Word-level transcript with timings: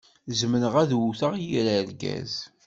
Zemreɣ 0.39 0.73
ad 0.83 0.91
wwteɣ 0.99 1.33
yir 1.47 1.67
argaz. 1.77 2.33